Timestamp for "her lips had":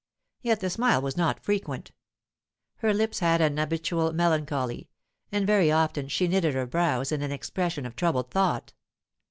2.77-3.39